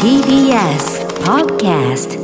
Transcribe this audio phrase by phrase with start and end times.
[0.00, 2.16] TBS Podcast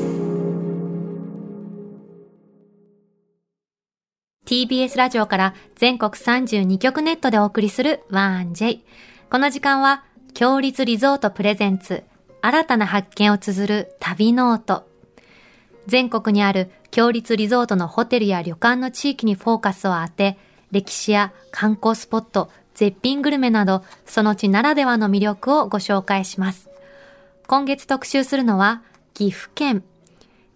[4.47, 8.83] TBS ラジオから全国32局ネットでお送りする 1J。
[9.31, 12.05] この時間は、共立リゾート presents、
[12.41, 14.89] 新たな発見を綴る旅ノオト。
[15.89, 20.39] 全国にある共立リゾートのホテルや旅館の地域にフォーカスを当て、
[20.71, 22.49] 歴史や観光スポット、
[22.79, 26.71] 絶品グルメなど、その地ならではの魅力をご紹介します。
[27.49, 28.83] 今月特集するのは、
[29.15, 29.83] 岐阜県。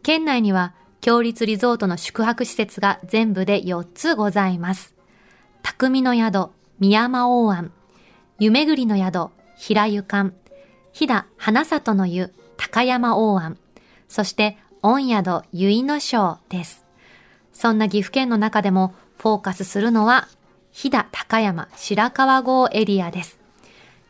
[0.04, 4.94] 県内には、強立リゾートの宿泊施設が全部で4つございます。
[5.64, 7.72] 匠の宿、宮山大庵。
[8.38, 10.32] 湯巡りの宿、平湯館。
[10.92, 13.58] 飛騨花里の湯、高山大庵。
[14.08, 16.84] そして、御宿、結の章です。
[17.52, 20.28] そんな岐阜県の中でも、フォーカスするのは、
[20.72, 23.38] 飛騨高山白川郷エリアです。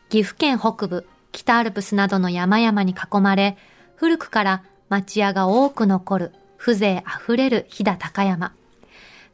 [0.09, 3.57] 岐阜県北部、北アルプスなどの山々に囲まれ、
[3.95, 8.53] 古くから町屋が多く残る、風情あふれる飛騨高山。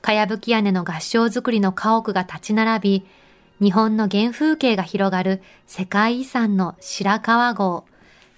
[0.02, 3.06] かやぶき屋根の合掌造りの家屋が立ち並び、
[3.62, 7.86] 日本の原風景が広がる世界遺産の白川郷。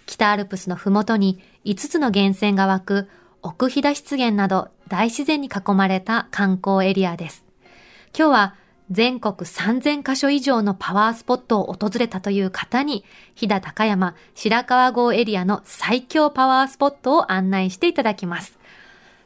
[0.05, 3.09] 北アルプスのふもとに5つの源泉が湧く
[3.41, 7.45] 奥飛騨湿原など大自然に囲まれた観光エリアです。
[8.17, 8.55] 今日は
[8.91, 18.59] 全国3000カ所以上のパワースポットを訪れたという方に、飛騨高山白川郷エリアの最強パワースポットを案内していただきます。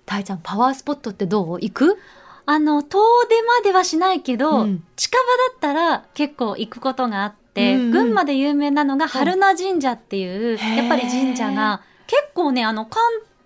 [0.05, 1.59] たいちゃん、パワースポットってどう？
[1.59, 1.97] 行く？
[2.45, 4.83] あの、遠出まではしないけど、うん。
[4.95, 7.91] 近場だったら結構行くことがあって、うんうん。
[7.91, 10.75] 群馬で有名なのが春名神社っていう、へー。
[10.75, 13.02] やっぱり神社が結構ね、あの、関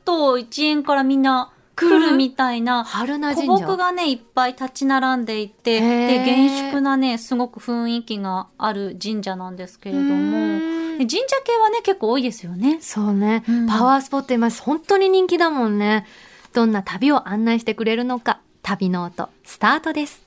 [0.06, 3.48] 東一円からみんな来来るるみたいな、春名古。
[3.48, 10.60] 木がね、いっぱい立ち並んでいて、で、厳粛なね、すごく雰囲気がある神社なんですけれども、
[10.98, 12.80] 神社系はね、結構多いですよね。
[12.82, 16.06] そうね、うんパワースポット今本当に人気だもんね。
[16.54, 20.24] どんな旅を案内してくれるのか、旅ノート、スタートです。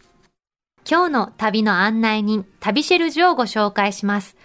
[0.89, 4.37] 今日の旅の案内人、旅シェルジュをご紹介します。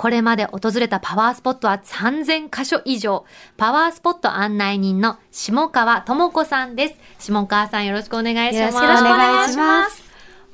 [0.00, 3.26] これまで訪れたパワースポットは3000カ所以上。
[3.58, 6.94] パワースポット案内人の下川智子さんです。
[7.18, 8.82] 下川さんよろしくお願いします。
[8.82, 10.02] よろしくお願いします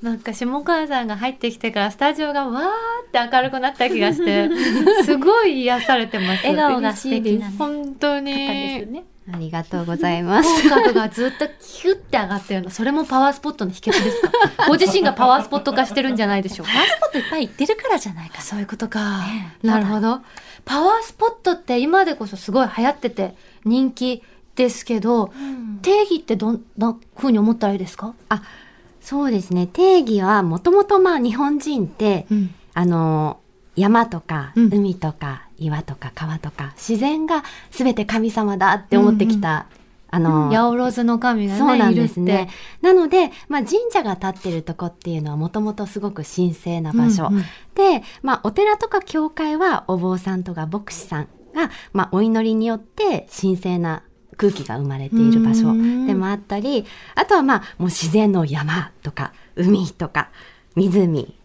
[0.02, 2.64] なんか下川さんが入ってきてからスタジオがわー
[3.06, 4.48] って明るくなった気がして、
[5.06, 6.42] すごい癒されてます。
[6.44, 8.32] 笑顔が素敵なね本当に。
[8.34, 9.04] ね。
[9.32, 10.62] ありがとうございます。
[10.62, 12.70] 口角がずっとキュッて上がってるの。
[12.70, 14.31] それもパワースポットの秘訣ですか？
[14.69, 16.72] ご自身がパワースポット化してるんじゃないでしょうか？
[16.72, 19.19] パワースポットいっぱい行ってるからじゃないかそういうことか。
[19.26, 20.20] ねえなるほど。
[20.64, 24.22] パワースポットって今でこそすごい流行ってて人気
[24.54, 25.32] ですけど、
[25.82, 28.14] 定義ってどんな風に思ったらいいですか？
[29.00, 29.66] そうですね。
[29.66, 32.54] 定義はもともとまあ日本人って、うん。
[32.75, 33.38] あの、
[33.75, 39.67] 山とかうん海とか岩とか川とか自然が全て神様だって思ってきた、
[40.09, 42.49] あの、八百万の神がね、そうなんいるってですね。。
[42.81, 47.28] なので、まあ、神社が建ってるとこっていうのはもともとすごく神聖な場所。
[47.28, 47.44] うんうん
[47.77, 54.03] で、まあ、お寺とか教会はお坊さんとか牧師さんが、まあ、お祈りによって神聖な
[54.38, 55.75] 空気が生まれている場所
[56.06, 60.31] でもあったり、あとはまあ、もう自然の山とか海とか
[60.75, 61.37] 湖、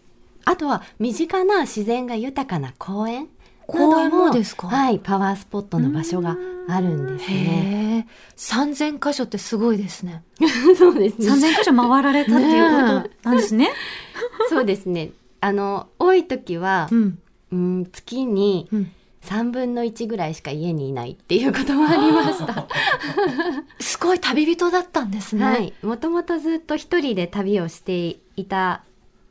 [0.44, 3.28] あとは身近な自然が豊かな公園
[3.72, 4.68] 公園もですか？
[4.68, 6.36] はい、パワースポットの場所が
[6.68, 7.36] あるんですね。
[7.36, 8.06] へえ。
[8.36, 10.22] 3000箇所ってすごいですね。
[10.78, 11.28] そうですね。
[11.28, 13.70] 3000箇所回られたっていうことなんですね？
[14.48, 15.10] そうですね。
[15.40, 17.18] あの、多い時はう、ん。
[17.50, 18.92] うん、月にうん。
[19.24, 22.66] 3分の1ぐらいしか家にいないっていうこともありました。
[23.78, 25.44] すごい旅人だったんですね。
[25.44, 25.72] はい。
[25.84, 28.82] もともとずっと一人で旅をしていた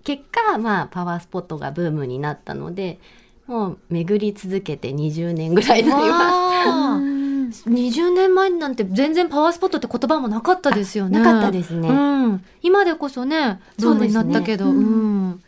[0.05, 2.99] 結果、まあ、パワースポットがブームになったので、
[3.47, 6.99] もう巡り続けて20年ぐらいになりまわあ
[7.51, 11.19] 20年前なんて全然パワースポットって言葉もなかったですよね。
[11.19, 11.93] なかったですねう
[12.29, 12.45] ん。
[12.61, 14.69] 今でこそね、ブームになったけど。
[14.69, 15.41] うそうですねん。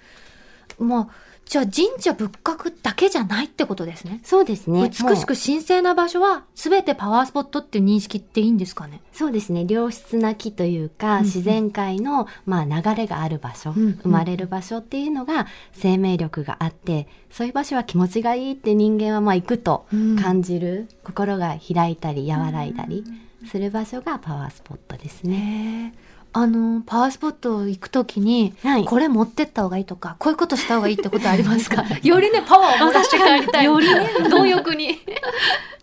[0.80, 1.08] まあ、
[1.46, 4.22] じゃあ神社仏閣だけじゃないってことですね。
[4.24, 4.30] す。
[4.30, 4.90] そうですね。
[4.90, 9.02] 美しく神聖な場所は全てパワースポットっていう認識っていいんですかね？
[9.12, 23.03] そうですね良質な木というか、うんうん自然界の、まあ、流れがある場所、うんうん生まれる場所っていうのが生命力があってそういう場所は気持ちがいいって人間はまあ行くとうん感じる、心が開いたり和らいだり
[23.50, 25.94] する場所がパワースポットですね。
[26.35, 28.85] あの、パワースポット行くときに、はい。
[28.85, 31.84] これ持ってった方がいいとか、こういうことした方がいいってことありますか？
[32.02, 33.66] よりね、パワーをもらして帰りたい。
[33.66, 34.97] よりね、貪欲に。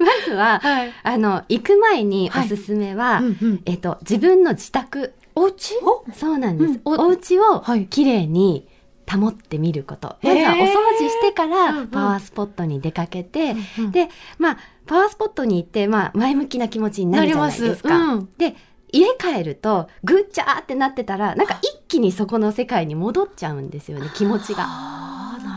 [0.00, 0.92] まずは、はい。
[1.04, 3.62] あの行く前におすすめは、うんうん。
[3.64, 5.14] えっと、自分の自宅。
[5.36, 5.74] お家？
[6.14, 7.00] そうなんです、うん。
[7.00, 7.86] お家をはい。
[7.86, 8.66] きれいに
[9.08, 10.16] 保ってみること。
[10.22, 10.64] まずはお掃
[10.98, 11.56] 除してかうんうん。
[11.82, 14.08] らパワースポットに出かけて、うんで
[14.38, 17.82] まあパワースポットに行って、まあ、前向きな気持ちになるじゃなりますないです。
[17.84, 17.96] か。
[17.96, 18.28] うん。
[18.38, 18.56] で
[18.92, 24.66] 家帰るとぐっちゃーってなってたらなんか一気にそこの世界に戻っちゃうんですよね気持ちが。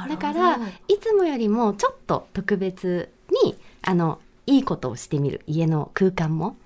[0.10, 0.58] だから
[0.88, 3.10] いつもよりもちょっと特別
[3.44, 6.58] にあのいいことをしてみる家の空間も。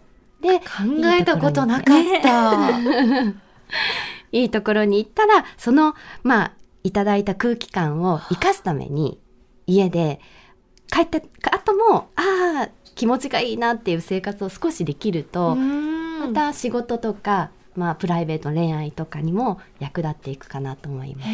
[0.42, 0.64] で考
[1.20, 2.80] えたことなかった。
[4.32, 6.52] いいところに行っ たらそのまあ
[6.84, 9.20] いただいた空気感を生かすために
[9.66, 10.20] 家で
[10.92, 11.20] 帰った
[11.56, 21.30] 後もああ気持ちがいいなっていう生活を少しできると、ままた仕事とか、まあ、プライベート恋愛とかにも役立っていくかなと思います。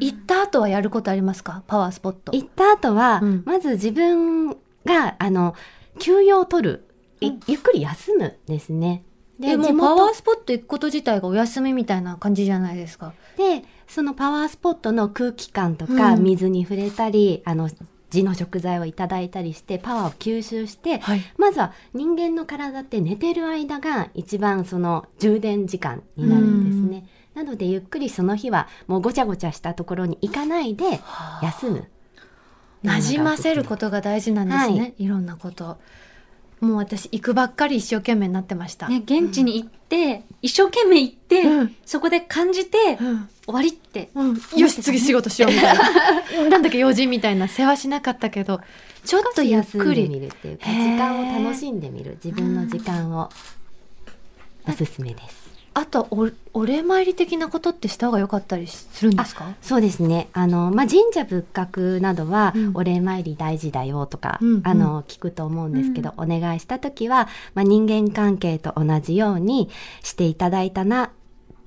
[0.00, 1.62] 行った後はやることありますか？
[1.66, 2.32] パワースポット。
[2.32, 5.54] 行った後は、うんまず自分があの
[5.98, 6.84] 休養を取る、
[7.20, 9.02] いうんゆっくり休むですね。
[9.38, 13.12] でもパワースポット行くこと自体がお休みみたいな感じじゃないですか？
[13.36, 17.68] でそのパワースポットの空気感とか、うん水に触れたりあの
[18.10, 21.20] 地の食材をいただいたりしてパワーを吸収してはい。
[21.36, 27.06] まずは人間の体って寝てる間が一番その充電時間になるんですね。
[27.34, 31.00] なのでゆっくりその日はもうごちゃごちゃしたところに行かないで
[31.42, 31.88] 休む。
[32.84, 34.94] 馴染ませることが大事なんですね。
[34.98, 35.78] い、ろんなこと。
[36.60, 38.88] もう私行くばっかり一生懸命になってました。
[38.88, 41.76] ね、現地に行って、一生懸命行って、うん。
[41.86, 43.28] そこで感じて、うん。
[43.44, 44.10] 終わりって。
[44.14, 46.48] うん、よし次仕事しようみたいな。
[46.50, 47.48] なんだっけ用心みたいな。
[47.48, 48.60] 世話しなかったけど
[49.04, 50.08] ちょっとゆっくり。
[50.08, 50.92] るっていうかへー。
[50.92, 52.18] 時間を楽しんでみる。
[52.22, 53.30] 自分の時間を。
[54.68, 55.47] おすすめです。
[55.78, 59.54] あとおお礼参り的なことってした方が良かったりするんですか？
[59.62, 60.28] そうですね。
[60.32, 64.62] あの、まあ、神社仏閣などはうん、お礼参り大事だよとか、うんうん。
[64.64, 69.70] あの、聞くと思うんですけど、お願いした時は、まあ、人間関係と同じように
[70.02, 71.10] していただいたなっ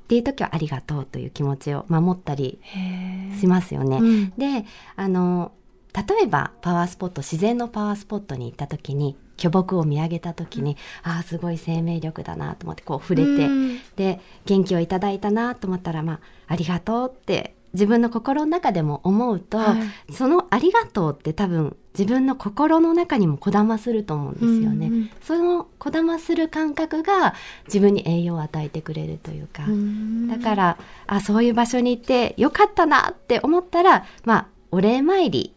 [0.07, 3.97] ていう時はありがとうという気持ちを守ったりへしますよね。
[3.97, 4.29] うん。
[4.37, 4.65] で、
[4.97, 5.53] あの、
[5.93, 13.79] 例えばパワースポット、自然のパワースポットに行った時に、巨木を見上げた時に、ああ、すごい生命力だなと思って、こう触れて、うん。
[13.95, 19.75] で元気をいただいたなと思ったら、まあ、ありがとうって自分の心の中でも思うと、は
[20.09, 20.13] い。
[20.13, 24.87] そのありがとうって多分自分の心の中にもこだますると思うんですよね。
[24.87, 25.09] うんうん。
[25.21, 27.33] そのこだまする感覚が
[27.65, 30.27] 自分に栄養を与えてくれるというか、うん。
[30.27, 30.77] だから
[31.07, 35.53] あそういう場所に行ってよかったなって思ったらまあお礼参り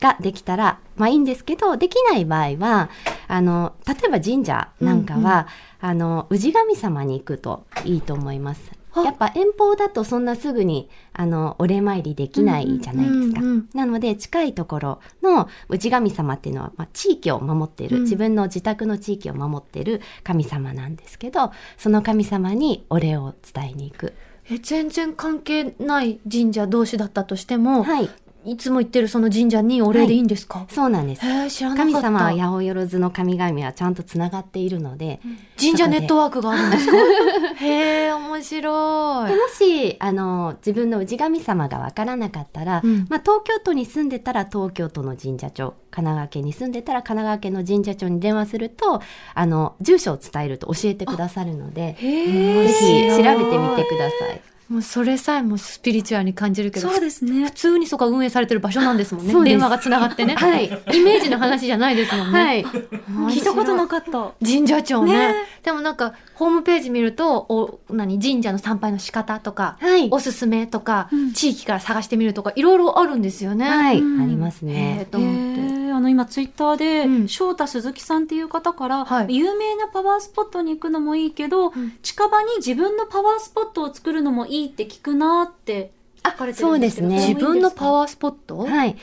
[0.00, 2.90] ができたらまあいいんですけどできない場合は
[3.28, 5.48] あの例えば神社なんかは、
[5.80, 8.72] あの氏神様に行くといいと思います。
[8.92, 13.40] あやっぱ遠方だとそんなすぐにあのお礼参りできないじゃないですか。
[13.40, 24.12] うんうんなので近いところの氏神様っていうのは、まあ、地域を守っている、うん自分の自宅の地域を守っている神様なんですけどその神様にお礼を伝えに行く。
[24.48, 28.08] え全然関係ない神社同士だったとしても、はい、
[28.46, 31.20] い、つも行ってるその神社にお礼でいいんですか、そうなんです。
[31.22, 35.20] 神様は八百万の神々はちゃんとつながっているので、
[35.58, 36.96] 神社ネットワークがあるんですか？
[37.64, 39.30] へえ面白い。
[39.30, 43.06] でもしあの自分の氏神様がわからなかったら、うん。
[43.08, 49.00] まあ、東京都に住んでたら東京都の神社庁神奈川県に住んでたら神奈川県の神社庁に電話すると
[49.34, 51.96] あの住所を伝えると教えてくださるので。
[51.98, 54.55] へえぜひ調べてみてください。
[54.68, 57.46] もうそれさえもスピリチュアルに感じるけどそうですね。
[57.46, 57.52] 普。
[57.52, 59.32] 通にそこは運営されてる場所なんですもんね。
[59.32, 59.52] そうです。
[59.52, 60.66] 電話がつながってね、はい。
[60.66, 64.32] イメージの話じゃないですもんね、はい、聞いたことなかった。
[64.44, 65.12] 神社長ね。
[65.12, 65.34] ね。
[65.62, 70.08] でもなんかホームページ見るとお何神社の参拝の仕方とか、はい。
[70.10, 71.32] おすすめとか、うん。
[71.32, 73.68] 地域から探してみるとかいろいろあるんですよね。
[73.68, 74.20] はい、うん。
[74.20, 75.08] ありますへえね。
[75.10, 75.76] と思って。
[75.96, 77.28] あの今ツイッターで、うん。
[77.28, 79.34] 翔太鈴木さんっていう方から、はい。
[79.34, 81.72] 有名なパワースポットに行くのもいいけど、ん。
[82.02, 85.92] 近場に自分のパワースポットを作るのもいいって聞くなって
[86.24, 87.34] 書かれてるんですけどそうですね。
[87.34, 88.96] 自分のパーワースポット、はい。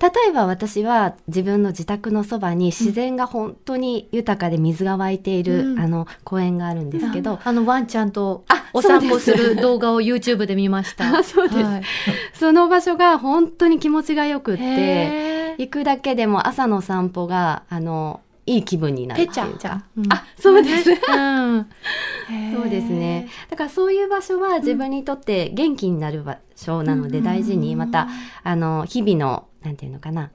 [0.00, 5.78] 例えば私は自分の自宅のそばに自然が本当に豊かで水が湧いている、うん。
[5.78, 9.36] あの公園があるんですけど、あのワンちゃんとあお散歩すす。
[9.36, 11.04] る動画を YouTube で見ました。
[11.18, 11.62] あそうです。
[11.62, 11.82] はい。
[12.32, 18.20] その場所が本当に気持ちがよくって行くだけでも朝の散歩があの
[18.50, 19.84] いい気分になるペっていうか。
[20.08, 20.96] あそうです、うん、
[22.52, 23.28] そうですね。
[23.48, 27.24] だからそういう場所は自分にとって元気になる場所なのでうん。
[27.24, 28.08] 大事にまた
[28.42, 30.30] あの日々のなんていうのかな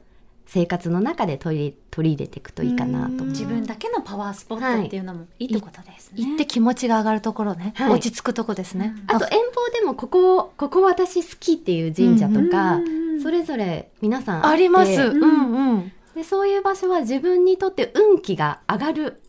[0.46, 3.26] 生活の中で取り取り入れていくといいかなと。
[3.26, 6.24] 自分だけのパワースポットっていうのもいいってことですね。
[6.24, 7.92] 行って気持ちが上がるところね、はい。
[7.92, 8.96] 落ち着くとこですね。
[9.08, 14.92] あと遠方でもここここ私好きっていう神社とか、うんそれぞれ皆さんあります。
[15.02, 15.92] うんうん。
[16.16, 19.22] でそういう場所は自分にとって運気が上がる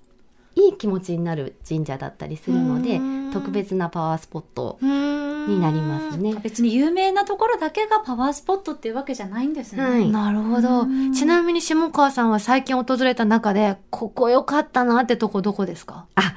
[0.55, 6.35] いい気持ちになる神社だったりするのでうん特別なパワースポットになりますね。
[6.43, 9.83] 別に有名なところだけがパワースポットっていうわけじゃないんですね。
[9.83, 11.12] はいなるほどうん。
[11.12, 16.07] ちなみに下川さんは最近訪れた中で、ここ良かったなってとこどこですか？
[16.14, 16.35] あ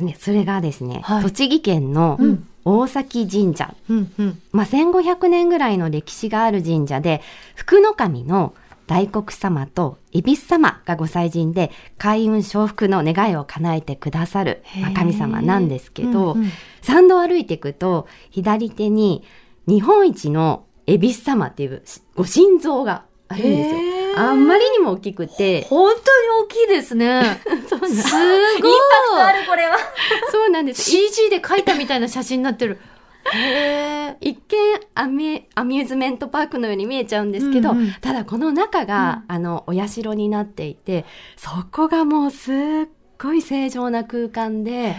[0.00, 4.42] ねそれがですね、はい栃木県のうん大崎神社、うんうん。
[4.52, 7.20] まあ、1500年ぐらいの歴史がある神社で
[7.54, 8.54] 福の神の
[8.86, 16.50] 大黒様と恵比寿様がご祭神で開運承福の願いを叶えてくださる、まあ神様なんですけど、うんうん
[16.82, 19.24] 参道を歩いていくと左手に
[19.66, 21.82] 日本一の恵比寿様っていう
[22.14, 23.78] ご神像があるんですよ。
[24.16, 27.40] あんまりにも大きくて、本当に大きいですね。
[27.68, 28.72] そうなんですすごい。
[29.18, 29.76] あるこれは。
[30.30, 30.90] そうなんです。
[30.90, 32.78] CG で描いたみたいな写真になってる。
[34.20, 34.40] 一見
[34.94, 37.92] アミアミューズメントパークのように見えちゃうんですけど、うんうん。
[38.00, 41.04] ただこの中が、あのお社になっていて
[41.36, 42.54] そこがもうすっ
[43.18, 44.96] ごい正常な空間で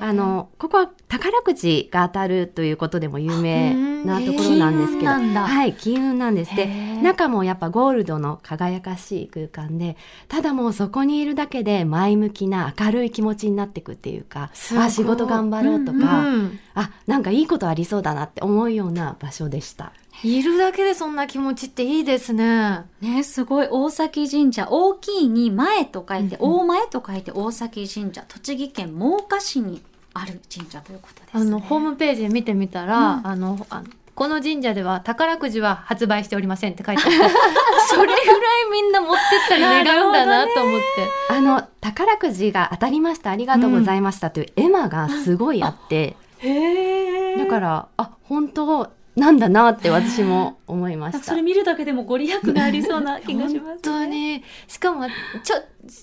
[0.00, 3.74] あのここは宝くじが当たるということでも有名
[4.04, 5.46] なところなんですけど金運なんだ。
[5.46, 6.66] はい金運なんですで
[7.02, 9.96] 中もやっぱゴールドの輝かしい空間で
[10.28, 16.58] ただもうそこにいるだけで前向きな明るい気持ちになっていくっていうかあ仕事頑張ろうとうか、ん。
[16.74, 19.92] あなんかいいことありそうだなって思うような場所でした。
[20.24, 22.84] いるだけでそんな気持ちっていいですね。
[23.00, 23.68] ね、すごい。
[23.70, 24.66] 大崎神社。
[24.68, 28.24] 大きいに前と書いて、うん大前と書いて大崎神社。
[28.26, 29.80] 栃木県真岡市に
[30.14, 31.40] ある神社ということです、ね。
[31.42, 33.86] あの、ホームページで見てみたら、うんあの、あの
[34.18, 37.16] この神社では宝くじは発売しておりませんって書いてあって、
[37.88, 41.32] それぐらいみんな持ってったり願うんだなと思って。
[41.32, 51.42] あの宝くじが当たりましたありがとうございましたという絵馬がすごいあって、へだからあ本当なんだなって私も思いましたそれ。
[51.42, 53.60] 見るだけでもご利益がありそうな気がします、ね。
[53.60, 54.44] 本当に。
[54.66, 55.06] しかも、
[55.42, 55.56] ちょ、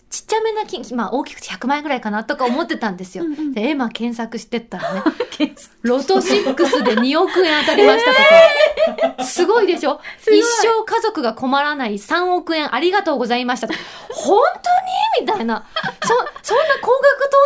[0.09, 3.23] ちっちゃめな金、まあ大きくて100万円ぐらいかなとか思ってたんですよ。
[3.23, 5.03] うんうんで、エマ検索してったらね、
[5.83, 9.23] ロト6で2億円当たりましたとか。
[9.23, 9.99] すごいでしょ？
[10.21, 13.67] 一生家族が困らない3億円ありがとうございました。
[14.11, 14.39] 本
[15.17, 15.25] 当に？
[15.25, 15.65] みたいな。
[16.03, 16.91] そ、そんな高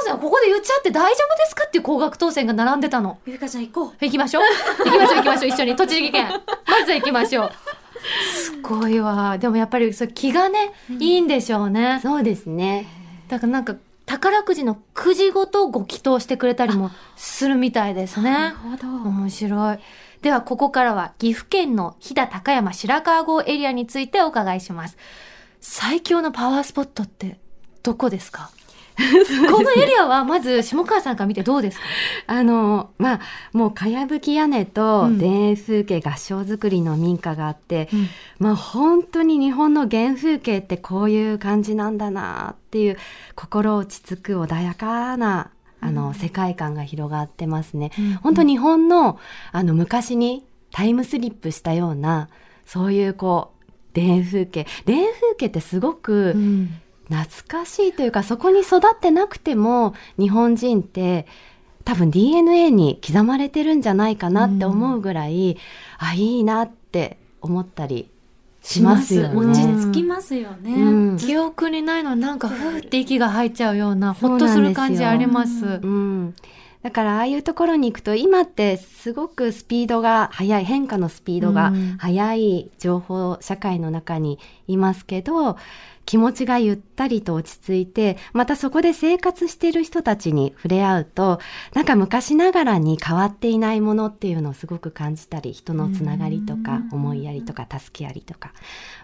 [0.10, 3.20] 額当選ここで言っちゃって大丈夫ですかっていう高額当選が並んでたの。
[3.26, 4.06] ゆうかちゃん行こう。
[4.06, 4.44] 行きましょう。
[4.86, 5.50] 行きましょう行きましょう。
[5.50, 5.76] 一緒に。
[5.76, 6.28] 栃木県。
[6.68, 7.52] まずは行きましょう。
[8.34, 9.38] すごいわ。
[9.38, 12.00] でもやっぱりそれ気がね、いいんでしょうね。
[12.02, 12.88] そうですね。
[13.28, 13.76] だからなんか
[14.06, 18.54] 宝くじのくじごとご祈祷してくれたりもするみたいですね。
[18.64, 18.88] ほど。
[18.88, 19.80] 面白い。
[20.22, 24.98] ではここからは岐阜県の飛騨高山白川郷エリアについてお伺いします。
[25.62, 27.38] 最強のパワースポットって
[27.84, 28.50] どこですか？
[29.50, 31.86] このエリアはまず下川さんから見てどうですか？
[32.28, 33.20] あのまあ
[33.54, 35.20] もうかやぶき屋根とうん。
[35.20, 37.90] 田園風景合掌造りの民家があって、
[38.38, 42.98] まあ本当に日本の原風景ってこういう感じなんだなっていう
[43.36, 45.52] 心落ち着く穏やかな
[45.82, 47.92] あの、世界観が広がってますね。
[48.22, 49.20] 本当日本の
[49.52, 52.30] あの昔にタイムスリップしたような
[52.66, 54.66] そういうこう田園風景。
[54.86, 61.26] 田園風景ってすごくうん懐かしいというかそこに育ってなくても日本人って
[61.84, 65.58] 多分 DNA に刻まれてるんじゃないかなって思うぐらい、
[65.98, 68.12] あいいなって思ったり
[68.62, 69.36] しますよね。
[69.36, 70.72] 落ち着きますよね。
[70.72, 75.66] うん記憶にないのになんかふーって息が入っちゃうようなほっとする感じあります。
[75.66, 76.36] うん、
[76.84, 84.38] だからああいうところに行くと今ってすごくスピードが速い変化のスピードがうん速い情報社会の中に
[84.68, 85.58] いますけど、
[86.10, 91.40] 気持ちがゆったりと落ち着いてまたそこで生活している人たちに触れ合うと
[91.76, 98.54] なんか昔ながらに変わっていないものっていうのをすごく感じたり人のつながりとか思いやりとか助けやりとか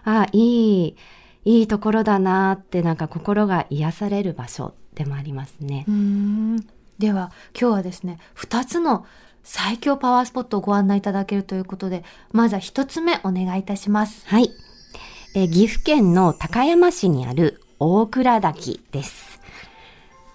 [0.02, 0.96] あいい
[1.44, 5.86] いいところだなってなんか心が癒される場所でもありますね。
[6.98, 9.06] では今日はですね2つの
[9.44, 14.26] 最強パワースポットをご案内いただけるということでまずは1つ目お願いいたします。
[14.26, 14.50] はい。
[15.36, 19.38] えー岐阜県の高山市にある大倉滝です。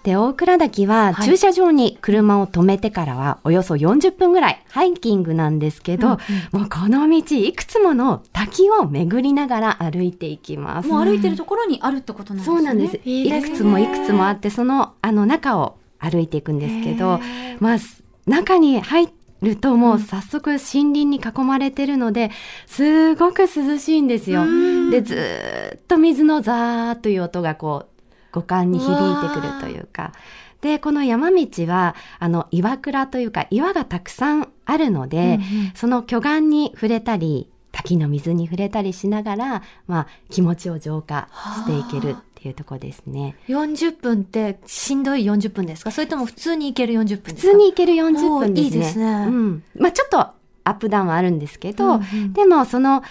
[0.04, 6.18] で、大倉滝ははい駐車場に車を止めてからはおよそ40分ぐらいハイキングなんですけど、
[6.52, 10.88] もうこの道いくつもの滝を巡りながら歩いていきます。
[10.88, 12.56] もう歩いてるところにあるってことなんですね。
[12.56, 13.00] そうなんです。
[13.04, 17.18] いくつもいくつもあって、そのあの中を歩いていくんですけど、
[17.58, 19.08] まあ、す中に入
[19.42, 22.30] るともう早速森林に囲まれてるので、
[22.68, 24.44] すごく涼しいんですよ。
[24.90, 30.12] で、ずーっと水のザーという音がこう、五感に響いてくるというか。
[30.62, 35.40] で、この山道は、あの、岩倉というか、岩がたくさんあるので、
[35.74, 41.28] その巨岩に触れたり、滝の水に触れたりしながら、まあ、気持ちを浄化
[41.64, 43.34] していけるっていうところですね。
[43.48, 45.90] 40分ってしんどい40分ですか？
[45.90, 47.30] それとも普通に行ける40分ですか？
[47.30, 48.62] 普通に行ける40分ですね。
[48.62, 49.62] いいですねうん。
[49.78, 53.02] まあちょっとアップダウンはあるんですけど、うんうんでもその、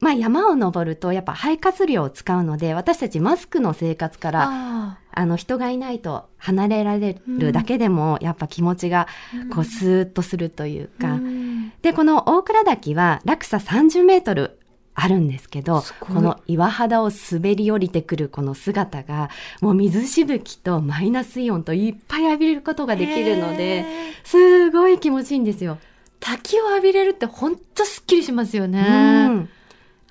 [0.00, 9.08] まあ山を登るとやっぱ肺活量を使うので、私たちマスクの生活から、ああの人がいないと離れられるだけでも、やっぱ気持ちが
[9.52, 14.58] こうスーッとするというーか、うんで、この大倉滝は落差30メートル
[14.94, 23.84] あるんですけどこの岩肌を滑り降りてくるこの姿が、もう水しぶきとマイナスイオンといっぱい浴びれることができるので、
[24.24, 25.78] すごい気持ちいいんですよ。
[26.20, 29.28] 滝を浴びれるってほんとすっきりしますようね。
[29.28, 29.48] ん。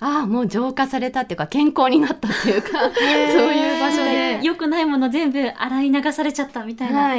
[0.00, 4.40] ああ、もう浄化されたっていうか、健康になったっていうか、 そういう場所で。
[4.42, 7.14] 良くないもの全部洗い流されちゃったみたいな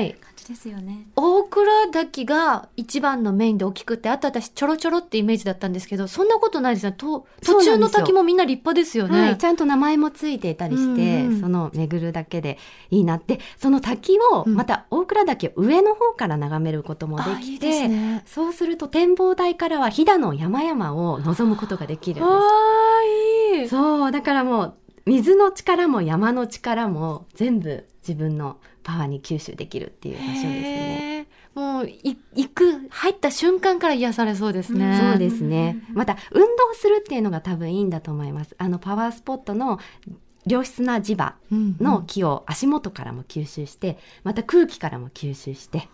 [0.50, 1.06] ですよね。
[1.16, 6.92] 大倉滝が一番のメインで大きくて、あと私ちょろちょろってイメージだったんですけど、そんなことないですよ。
[6.92, 9.22] と途中の滝もみんな立派ですよね。
[9.22, 12.58] はい、ちゃんと名前もついていたりして、うんうんその巡るだけで
[12.90, 18.24] いいなって、その滝を、うんまた大倉岳を上の方から眺めることもであいいきて、ですね。
[18.26, 23.70] そうすると展望台からは飛騨の山々を望むことができるんでああ、いいす。。
[23.70, 24.74] そう、だからもう、
[25.06, 28.58] 水の力も山の力も全部自分の
[28.90, 31.28] パワーに吸収できるっていう場所ですね。
[31.54, 35.00] もう、い、行く、入った瞬間から癒されそうですね。
[35.12, 35.84] そうですね。
[35.94, 38.56] また、運動するっていうのが多分いいんだと思います。
[38.58, 39.80] あの、パワースポットの
[40.48, 45.88] 良質な磁場の気を足元からも吸収して、また空気からも吸収して。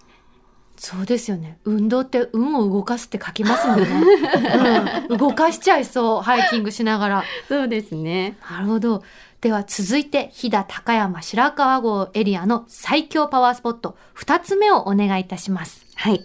[0.78, 1.58] そうですよね。
[1.64, 3.88] 運動って運を動かすって書きますもんね。
[5.10, 6.22] うん、動かしちゃいそう。
[6.22, 7.24] ハイキングしながら。
[7.48, 8.38] そうですね。
[8.50, 9.04] なるほど。
[9.46, 15.86] では続いて、飛騨高山白川郷エリアの最強パワースポット、二つ目をお願いいたします。
[15.94, 16.22] はい。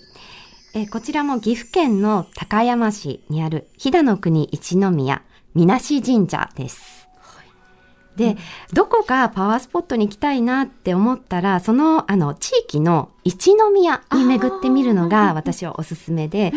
[0.73, 5.23] えーこちらも岐阜県の高山市にある飛騨の国一宮
[5.55, 7.00] みなし神社です。
[8.21, 8.37] で、
[8.75, 16.53] どこかパワースポットに行きたいなって思ったら、その、あの、地域の一宮に巡ってみるのが私はおすすめで、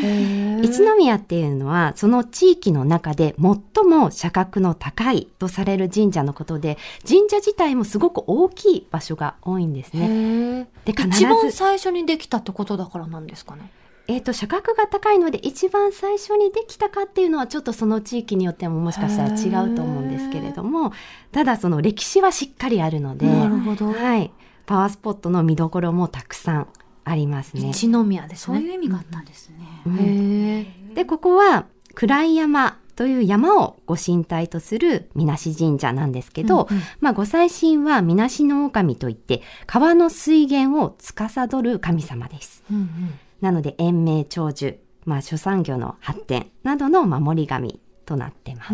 [0.62, 6.78] 一宮っていうのは、その地域の中で最も社格の高いとされる神社のことで、
[7.08, 10.08] 神社自体もすごく大きい場所が多いんですね。
[10.10, 13.72] へで、必一番ず、最初にできたってことだからなんですかね。
[14.08, 20.92] えっ、と、社格が高いので、一番最初にできたかっていうのは、ちょっとその地域によってももしかしたら違うと思うんですけれども、
[21.32, 23.94] ただその歴史はしっかりあるので、なるほど。
[23.94, 24.32] はい。
[24.66, 26.68] パワースポットの見どころもたくさん
[27.06, 27.70] ありますね。
[27.70, 28.58] 一宮ですね。
[28.58, 29.58] そういう意味があったんですね。
[29.86, 30.96] うんへえ。
[30.96, 42.64] で、ここは、暗山という山をご神体とするみなし神社なんですけど、うんうんまあ、ご祭神はみなしの狼といって、川の水源を司る神様です。
[42.70, 48.74] うんうんなので、延命長寿、まあ、諸産業の発展などの守り神となっています。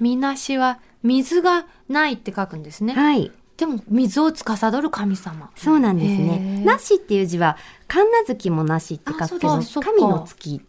[0.00, 2.92] みなしは水がないって書くんですね。
[2.92, 3.30] はい。
[3.56, 5.52] でも水を司る神様。
[5.54, 6.60] そうなんですへね。
[6.62, 10.60] ーなしっていう字は、神無月もなしって書くけど、神の月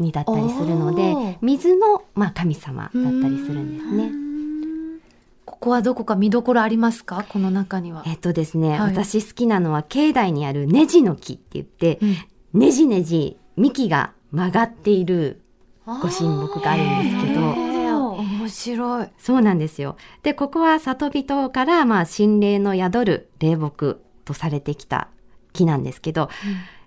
[0.00, 4.10] にだったりするので、水の、まあ、神様だったりするんですね。
[5.44, 7.24] ここはどこか見どころありますか？
[7.28, 8.02] この中には。
[8.06, 12.16] えっとですね、はい私好きなのは境内にあるネジの木って言って、うん
[12.54, 15.40] ねじねじ幹が曲がっている
[15.86, 17.72] ご神木があるんですけど
[18.42, 19.08] 面白い。
[19.18, 19.96] そうなんですよ。
[20.22, 25.08] で、ここは里人から、まあ、心霊の宿る霊木とされてきた
[25.52, 26.28] 木なんですけど、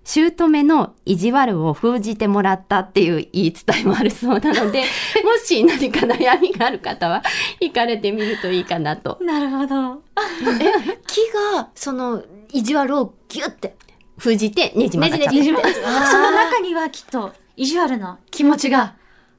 [0.04, 4.84] 姑の意地悪を封じてもらったっていう言い伝えもあるそうなので、
[5.24, 7.24] もし何か悩みがある方は、
[7.60, 9.18] 行かれてみるといいかなと。
[9.24, 10.04] なるほど。
[11.08, 11.22] 木
[11.54, 13.76] がその意地悪をギュッて
[14.18, 15.32] 封じてねじ曲がっちゃった。
[15.32, 15.82] ねじねじそ
[16.20, 18.96] の中にはきっと意地悪な気持ちが。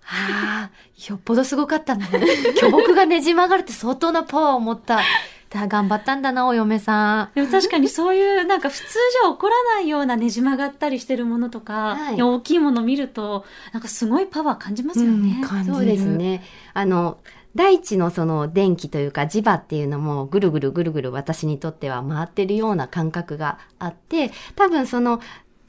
[0.09, 0.71] ああ、
[1.11, 2.27] よっぽどすごかったんだね。
[2.57, 5.01] 巨木がねじ曲がるって相当なパワーを持った。
[5.49, 7.31] だ頑張ったんだな、お嫁さん。
[7.35, 15.41] でも確かにそういうなんか普通じゃ起こらないようなねじ曲がったりしてるものとか、はい大きいもの見るとなんかすごいパワー感じますよね。
[15.47, 16.05] 感じるそうです。
[16.05, 16.43] ね。
[16.75, 17.19] あの、
[17.57, 25.21] 大地のその電気というか磁場っていうのもぐるぐるぐるぐる私にとっては回ってるような感覚があって、多分その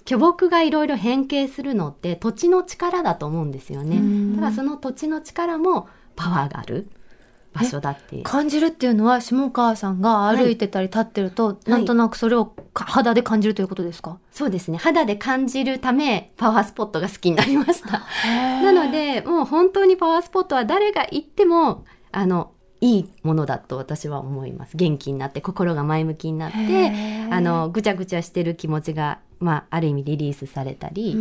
[0.06, 4.36] 巨木がいろいろ変形するのって土地の力だと思うんですよねうん。
[4.36, 6.90] だからその土地の力もパワーがある
[7.58, 8.24] 場所だっていう。
[8.24, 14.78] 感じるっていうのは、下川さんが歩いてたり立ってると、なんとなくそれをか肌で感じるということですか、そうですね。
[14.78, 18.04] 肌で感じるためパワースポットが好きになりました。
[18.62, 24.78] なので、もう本当にパワースポットは誰が行っても、あの、いいものだと私は思います。
[24.78, 26.92] 元気になって、心が前向きになって、
[27.32, 31.16] あの、ぐちゃぐちゃしてる気持ちが、まあ、ある意味リリースされたり、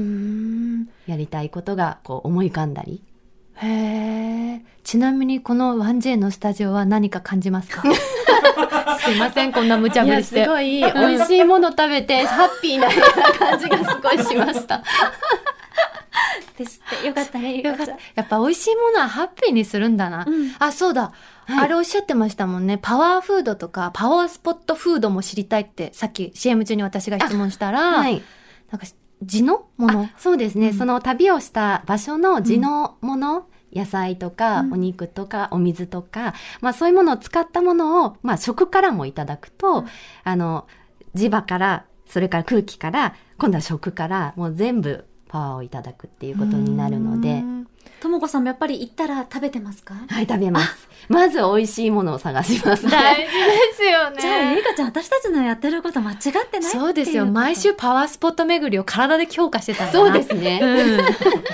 [1.07, 3.03] やりたいことがこう思い浮かんだり
[3.57, 4.63] へえ。
[4.85, 7.83] ちなみにこの 1J のスタジオは何か感じますか？
[9.01, 10.45] すいません、こんな無茶ぶりして。
[10.45, 12.89] すごい美味しいもの食べてハッピーな
[13.39, 14.83] 感じがすごいしました。
[16.57, 17.07] ですって。
[17.07, 17.61] よかったね。
[17.61, 17.93] よかった。
[17.93, 20.25] やっぱ美味しいものはハッピーにするんだな。
[20.27, 21.13] うんあ、そうだ。
[21.47, 22.79] はいあれおっしゃってましたもんね。
[22.81, 28.23] パワーフードとか、パワースポットフードも知りたいって、さっき CM 中に私が質問したら、はい。
[28.71, 28.87] なんか、
[29.23, 30.03] 地のもの。
[30.03, 30.75] あそうですね、うん。
[30.75, 34.73] その旅をした場所の地のもの、野菜とか、うん。
[34.75, 39.87] お肉とかお水とか、まあ、そういうものを使ったものを、まあ、食からもいただくと、うん。
[40.25, 40.67] あの
[41.15, 47.43] 磁場からそれから空気から今度は食からもう全部パワーをいただくっていうことになるので、
[48.07, 49.95] ともこさんもやっぱり行ったら食べてますか？
[50.09, 53.29] はい食べますまず美味しいものを探します、大事で
[53.77, 54.17] すよね。
[54.21, 56.19] じゃあ、ゆいかちゃん、私たちのやってること間違っ
[56.51, 57.27] てないそうですよ。
[57.27, 60.61] 毎週パワースポット巡りを体で強化してたんだなそうですね、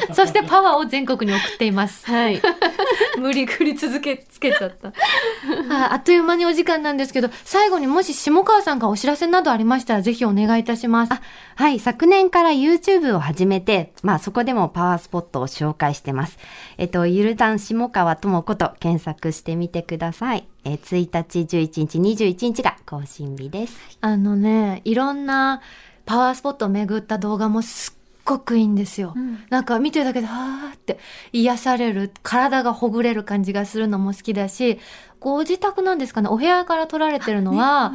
[0.08, 0.14] うん。
[0.14, 2.06] そしてパワーを全国に送っています。
[2.06, 2.40] はい
[3.18, 4.88] 無理くり続けつけちゃった。
[4.88, 11.12] ああっという間にお時間なんですけど、最後にもし下川さんがお知らせなどありましたら、ぜひお願いいたします。
[11.56, 16.38] はい、昨年から YouTube を始めて、まあそこでもパワースポットを紹介してます。
[16.78, 20.48] えっと、ゆるだん下川智子と検索してみてください。
[20.64, 23.76] えー、1日、11日、21日が更新日です。
[24.00, 25.60] あのね、いろんな
[26.04, 29.12] パワースポットを巡った動画もすっごくいいんですよ。
[29.14, 30.98] うんなんか見てるだけで、はーって
[31.32, 34.78] 癒される、体がほぐれる感じがするのも好きだし、
[35.20, 37.92] ご自宅なんですかね、お部屋から撮られてるのは、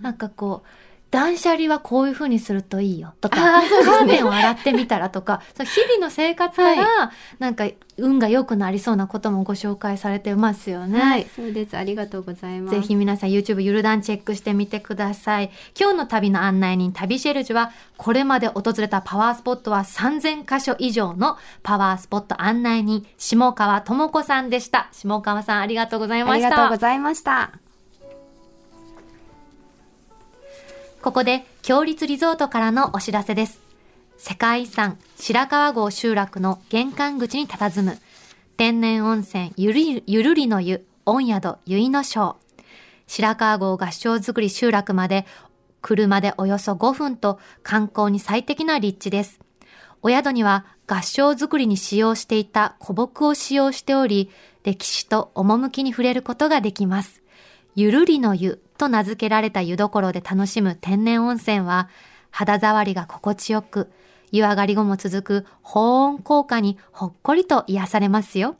[0.00, 0.68] なんかこう、
[1.10, 11.00] 断捨離はこういう風にするといいよとか、カーテンを洗ってみたらとか、 そう日々の生活から、なんか運が良くなりそうなこともご紹介されてますよね。
[11.00, 11.76] はい、そうです。
[11.76, 12.76] ありがとうございます。
[12.76, 15.50] ぜひ皆さん YouTube ゆるだんチェックしてみてください。
[15.78, 24.88] 今日の旅の案内人旅シェルジュはこれまで訪れたパワースポットは3000箇所以上のパワースポット案内人下川智子さんでした。
[24.92, 26.48] 下川さんありがとうございあました。
[26.48, 27.69] りがとうございました。
[31.02, 33.62] ここで強立リゾートからのお知らせです。
[34.18, 37.98] 世界遺産白川郷集落の玄関口に佇む
[38.58, 42.36] 天然温泉ゆるゆるりの湯温宿結の章。
[43.06, 45.24] 白川郷合掌造り集落まで
[45.80, 49.40] 車でおよそ5分と観光に最適な立地です。
[50.02, 54.30] お宿には合掌造りに使用していた古木を使用しており、
[54.64, 57.19] 歴史と趣に触れることができます。
[57.74, 61.88] ゆるりの湯と名付けられた湯どころで楽しむ天然温泉は、
[62.30, 63.90] 肌触りが心地よく、
[64.32, 68.56] 湯上がり後も続く保温効果にほっこりと癒されますよ。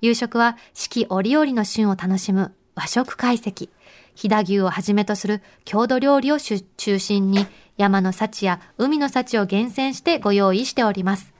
[0.00, 3.70] 夕食は四季折々の旬を楽しむ和食懐石。
[4.14, 11.32] 飛騨牛をはじめとする郷土料理を中心に山の幸や海の幸を厳選してご用意しております。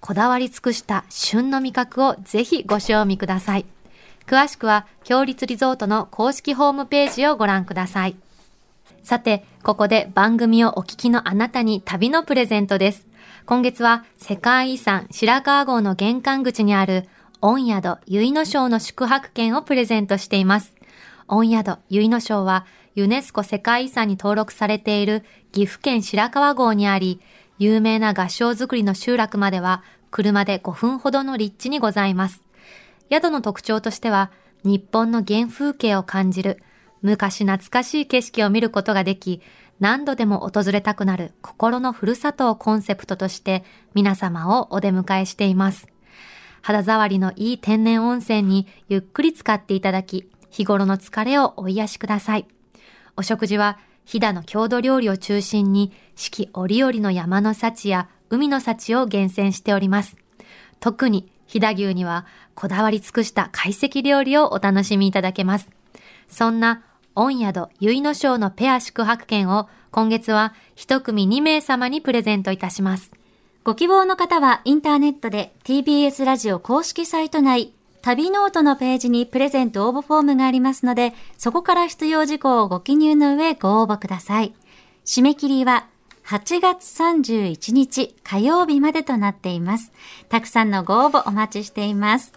[0.00, 3.66] こだわり尽くした旬の味覚をぜひご賞味ください。
[4.26, 8.16] 詳しくは、強立リゾートの公式ホームページをご覧ください。
[9.02, 13.06] さて、ここで番組をお聞きのあなたに旅のプレゼントです。
[13.44, 17.06] 今月は世界遺産白川郷の玄関口にある
[17.42, 20.74] 御宿結の章の宿泊券をプレゼントしています。
[21.26, 27.20] 御宿結の章はユネスコ世界遺産に登録されている岐阜県白川郷にあり、
[27.58, 32.43] 有名な合掌造りの集落までは車で5分ほどの立地にございます。
[33.10, 34.30] 宿の特徴としては、
[34.64, 36.62] 日本の原風景を感じる、
[37.02, 39.42] 昔懐かしい景色を見ることができ、
[39.80, 45.88] 何度でも訪れたくなる心のふるさとをコンセプトとして皆様をお出迎えしています。
[46.62, 52.46] 肌触りのいい天然温泉にゆっくり使っていただき、日頃の疲れをお癒しください。
[53.16, 60.16] お食事は、飛騨の郷土料理を中心に、四季折々の山の幸や海の幸を厳選しております。
[60.80, 65.68] 特に、飛騨牛には、こだわり尽くした懐石料理をお楽しみいただけます。
[66.26, 66.82] そんな、
[67.14, 73.12] 御宿結の庄のペア宿泊券を、今月は一組2名様にプレゼントいたします。
[73.62, 84.54] ご希望の方はインターネットで TBS ラジオ公式サイト内、旅ノオトのページにプレゼント応募フォームがありますので、そこから必要事項をご記入の上ご応募ください。
[85.04, 85.86] 締め切りは
[86.26, 89.92] 8月31日火曜日までとなっています。
[90.28, 92.32] たくさんのご応募お待ちしています。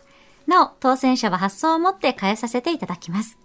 [0.46, 3.38] なお、当選者は発送をもって返させていただきます。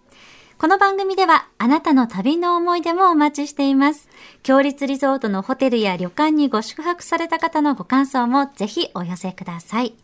[0.58, 4.08] この番組ではあなたの旅の思い出もお待ちしています。
[4.42, 9.94] 強立リゾートのホテルや旅館にご宿泊された方のご感想もぜひお寄せください。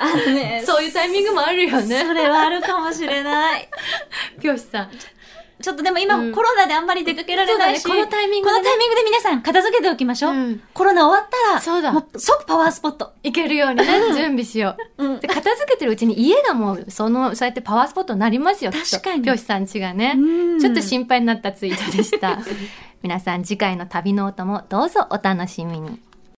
[0.00, 2.04] あのね、そういうタイミングもあるよね。
[2.04, 3.68] それはあるかもしれない。
[4.40, 4.90] ぴょしさん。
[5.64, 10.34] ちょっとでも今、うんコロナであんまり出かけられないし、ねこのタイミングでねこのタイミングで皆さん片付けておきましょう。
[10.34, 13.14] うんコロナ終わったら、そうだもう即パワースポット。
[13.22, 15.04] 行けるようにね、準備しよう。
[15.04, 20.14] うんで、片付けてるうちに家がもう、その、そうやってパワースポットになりますよ、確かにぴょしさんちがね。
[20.18, 22.38] うんちょっと心配になったツイートでした。
[23.02, 25.98] 皆さん次回の旅ノオトもどうぞお楽しみに。